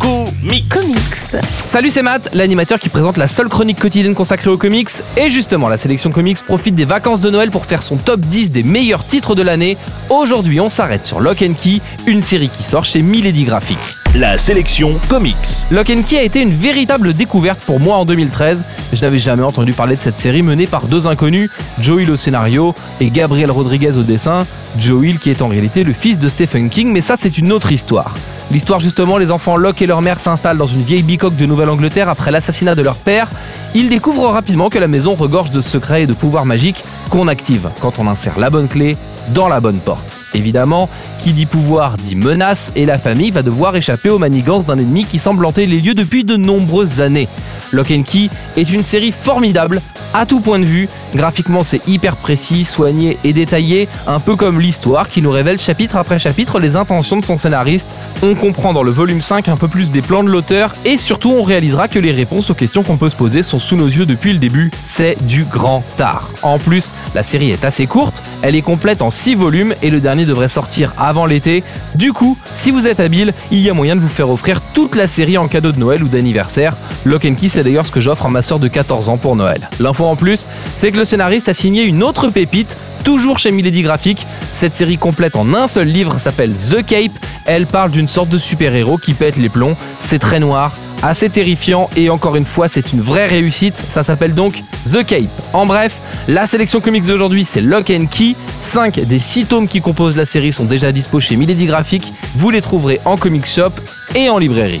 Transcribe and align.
Comics. 0.00 0.68
Comics. 0.68 1.44
Salut, 1.68 1.90
c'est 1.90 2.02
Matt, 2.02 2.30
l'animateur 2.32 2.78
qui 2.78 2.88
présente 2.88 3.18
la 3.18 3.28
seule 3.28 3.48
chronique 3.48 3.78
quotidienne 3.78 4.14
consacrée 4.14 4.48
aux 4.48 4.56
comics. 4.56 4.88
Et 5.18 5.28
justement, 5.28 5.68
la 5.68 5.76
sélection 5.76 6.10
comics 6.10 6.42
profite 6.42 6.74
des 6.74 6.86
vacances 6.86 7.20
de 7.20 7.28
Noël 7.28 7.50
pour 7.50 7.66
faire 7.66 7.82
son 7.82 7.96
top 7.96 8.20
10 8.20 8.50
des 8.50 8.62
meilleurs 8.62 9.06
titres 9.06 9.34
de 9.34 9.42
l'année. 9.42 9.76
Aujourd'hui, 10.08 10.58
on 10.58 10.70
s'arrête 10.70 11.04
sur 11.04 11.20
Lock 11.20 11.42
and 11.42 11.52
Key, 11.52 11.80
une 12.06 12.22
série 12.22 12.48
qui 12.48 12.62
sort 12.62 12.84
chez 12.84 13.02
Milady 13.02 13.44
Graphics. 13.44 13.78
La 14.14 14.38
sélection 14.38 14.98
comics. 15.08 15.36
Lock 15.70 15.90
and 15.90 16.02
Key 16.02 16.18
a 16.18 16.22
été 16.22 16.40
une 16.40 16.52
véritable 16.52 17.12
découverte 17.12 17.60
pour 17.60 17.78
moi 17.78 17.96
en 17.96 18.06
2013. 18.06 18.64
Je 18.92 19.00
n'avais 19.02 19.18
jamais 19.18 19.42
entendu 19.42 19.72
parler 19.74 19.96
de 19.96 20.00
cette 20.00 20.18
série 20.18 20.42
menée 20.42 20.66
par 20.66 20.86
deux 20.86 21.06
inconnus, 21.06 21.50
Joe 21.78 22.02
Hill 22.02 22.10
au 22.10 22.16
scénario 22.16 22.74
et 23.00 23.10
Gabriel 23.10 23.50
Rodriguez 23.50 23.96
au 23.98 24.02
dessin. 24.02 24.46
Joe 24.78 25.04
Hill 25.04 25.18
qui 25.18 25.30
est 25.30 25.42
en 25.42 25.48
réalité 25.48 25.84
le 25.84 25.92
fils 25.92 26.18
de 26.18 26.28
Stephen 26.28 26.70
King, 26.70 26.90
mais 26.90 27.02
ça 27.02 27.16
c'est 27.16 27.38
une 27.38 27.52
autre 27.52 27.70
histoire. 27.70 28.14
L'histoire 28.50 28.80
justement, 28.80 29.16
les 29.16 29.30
enfants 29.30 29.56
Locke 29.56 29.80
et 29.80 29.86
leur 29.86 30.02
mère 30.02 30.18
s'installent 30.18 30.58
dans 30.58 30.66
une 30.66 30.82
vieille 30.82 31.04
bicoque 31.04 31.36
de 31.36 31.46
Nouvelle-Angleterre 31.46 32.08
après 32.08 32.32
l'assassinat 32.32 32.74
de 32.74 32.82
leur 32.82 32.96
père. 32.96 33.28
Ils 33.76 33.88
découvrent 33.88 34.26
rapidement 34.28 34.70
que 34.70 34.78
la 34.78 34.88
maison 34.88 35.14
regorge 35.14 35.52
de 35.52 35.60
secrets 35.60 36.02
et 36.02 36.06
de 36.08 36.14
pouvoirs 36.14 36.46
magiques 36.46 36.82
qu'on 37.10 37.28
active 37.28 37.70
quand 37.80 38.00
on 38.00 38.08
insère 38.08 38.40
la 38.40 38.50
bonne 38.50 38.66
clé 38.66 38.96
dans 39.34 39.46
la 39.46 39.60
bonne 39.60 39.78
porte. 39.78 40.16
Évidemment, 40.34 40.88
qui 41.22 41.32
dit 41.32 41.46
pouvoir 41.46 41.96
dit 41.96 42.16
menace 42.16 42.72
et 42.74 42.86
la 42.86 42.98
famille 42.98 43.30
va 43.30 43.42
devoir 43.42 43.76
échapper 43.76 44.10
aux 44.10 44.18
manigances 44.18 44.66
d'un 44.66 44.78
ennemi 44.78 45.04
qui 45.04 45.20
semble 45.20 45.44
hanter 45.44 45.66
les 45.66 45.80
lieux 45.80 45.94
depuis 45.94 46.24
de 46.24 46.36
nombreuses 46.36 47.00
années. 47.00 47.28
Lock 47.72 47.90
and 47.90 48.02
Key 48.02 48.28
est 48.56 48.70
une 48.70 48.84
série 48.84 49.12
formidable 49.12 49.80
à 50.14 50.26
tout 50.26 50.40
point 50.40 50.58
de 50.58 50.64
vue. 50.64 50.88
Graphiquement, 51.14 51.62
c'est 51.62 51.86
hyper 51.88 52.16
précis, 52.16 52.64
soigné 52.64 53.16
et 53.24 53.32
détaillé, 53.32 53.88
un 54.06 54.20
peu 54.20 54.36
comme 54.36 54.60
l'histoire 54.60 55.08
qui 55.08 55.22
nous 55.22 55.30
révèle 55.30 55.58
chapitre 55.58 55.96
après 55.96 56.18
chapitre 56.18 56.58
les 56.60 56.76
intentions 56.76 57.16
de 57.16 57.24
son 57.24 57.38
scénariste. 57.38 57.86
On 58.22 58.34
comprend 58.34 58.72
dans 58.72 58.82
le 58.82 58.90
volume 58.90 59.20
5 59.20 59.48
un 59.48 59.56
peu 59.56 59.68
plus 59.68 59.90
des 59.90 60.02
plans 60.02 60.22
de 60.22 60.30
l'auteur 60.30 60.74
et 60.84 60.96
surtout 60.96 61.30
on 61.30 61.42
réalisera 61.42 61.88
que 61.88 61.98
les 61.98 62.12
réponses 62.12 62.50
aux 62.50 62.54
questions 62.54 62.82
qu'on 62.82 62.96
peut 62.96 63.08
se 63.08 63.16
poser 63.16 63.42
sont 63.42 63.58
sous 63.58 63.76
nos 63.76 63.86
yeux 63.86 64.06
depuis 64.06 64.32
le 64.32 64.38
début. 64.38 64.70
C'est 64.82 65.16
du 65.26 65.44
grand 65.44 65.82
art. 66.00 66.30
En 66.42 66.58
plus, 66.58 66.92
la 67.14 67.22
série 67.22 67.50
est 67.50 67.64
assez 67.64 67.86
courte, 67.86 68.22
elle 68.42 68.54
est 68.54 68.62
complète 68.62 69.02
en 69.02 69.10
6 69.10 69.34
volumes 69.34 69.74
et 69.82 69.90
le 69.90 70.00
dernier 70.00 70.26
devrait 70.26 70.48
sortir 70.48 70.92
avant 70.98 71.26
l'été. 71.26 71.62
Du 71.94 72.12
coup, 72.12 72.36
si 72.54 72.70
vous 72.70 72.86
êtes 72.86 73.00
habile, 73.00 73.32
il 73.50 73.60
y 73.60 73.70
a 73.70 73.74
moyen 73.74 73.96
de 73.96 74.00
vous 74.00 74.08
faire 74.08 74.30
offrir 74.30 74.60
toute 74.74 74.94
la 74.94 75.08
série 75.08 75.38
en 75.38 75.48
cadeau 75.48 75.72
de 75.72 75.78
Noël 75.78 76.02
ou 76.02 76.08
d'anniversaire. 76.08 76.76
Lock 77.04 77.24
and 77.24 77.34
Key, 77.34 77.48
c'est 77.60 77.64
d'ailleurs 77.64 77.86
ce 77.86 77.92
que 77.92 78.00
j'offre 78.00 78.24
à 78.24 78.30
ma 78.30 78.40
soeur 78.40 78.58
de 78.58 78.68
14 78.68 79.10
ans 79.10 79.18
pour 79.18 79.36
Noël. 79.36 79.68
L'info 79.80 80.06
en 80.06 80.16
plus, 80.16 80.48
c'est 80.78 80.92
que 80.92 80.96
le 80.96 81.04
scénariste 81.04 81.46
a 81.50 81.52
signé 81.52 81.82
une 81.82 82.02
autre 82.02 82.30
pépite, 82.30 82.74
toujours 83.04 83.38
chez 83.38 83.50
Milady 83.50 83.82
Graphics. 83.82 84.26
Cette 84.50 84.74
série 84.74 84.96
complète 84.96 85.36
en 85.36 85.52
un 85.52 85.68
seul 85.68 85.86
livre 85.86 86.16
s'appelle 86.18 86.54
The 86.54 86.82
Cape. 86.86 87.12
Elle 87.44 87.66
parle 87.66 87.90
d'une 87.90 88.08
sorte 88.08 88.30
de 88.30 88.38
super-héros 88.38 88.96
qui 88.96 89.12
pète 89.12 89.36
les 89.36 89.50
plombs. 89.50 89.76
C'est 89.98 90.18
très 90.18 90.40
noir, 90.40 90.72
assez 91.02 91.28
terrifiant 91.28 91.90
et 91.96 92.08
encore 92.08 92.36
une 92.36 92.46
fois, 92.46 92.66
c'est 92.66 92.94
une 92.94 93.02
vraie 93.02 93.26
réussite. 93.26 93.74
Ça 93.88 94.02
s'appelle 94.02 94.34
donc 94.34 94.62
The 94.90 95.04
Cape. 95.04 95.28
En 95.52 95.66
bref, 95.66 95.92
la 96.26 96.46
sélection 96.46 96.80
comics 96.80 97.04
d'aujourd'hui, 97.04 97.44
c'est 97.44 97.60
Lock 97.60 97.90
and 97.90 98.06
Key. 98.10 98.36
5 98.62 99.00
des 99.00 99.18
6 99.18 99.44
tomes 99.44 99.68
qui 99.68 99.82
composent 99.82 100.16
la 100.16 100.24
série 100.24 100.54
sont 100.54 100.64
déjà 100.64 100.92
dispo 100.92 101.20
chez 101.20 101.36
Milady 101.36 101.66
Graphics. 101.66 102.10
Vous 102.36 102.48
les 102.48 102.62
trouverez 102.62 103.02
en 103.04 103.18
comic 103.18 103.44
shop 103.44 103.72
et 104.14 104.30
en 104.30 104.38
librairie. 104.38 104.80